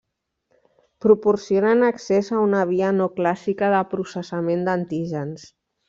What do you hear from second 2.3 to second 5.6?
a una via no clàssica de processament d’antígens.